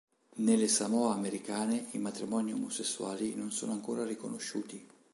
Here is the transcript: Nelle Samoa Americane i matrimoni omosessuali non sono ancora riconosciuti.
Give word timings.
Nelle 0.37 0.67
Samoa 0.67 1.13
Americane 1.13 1.85
i 1.91 1.99
matrimoni 1.99 2.53
omosessuali 2.53 3.35
non 3.35 3.51
sono 3.51 3.73
ancora 3.73 4.03
riconosciuti. 4.03 4.83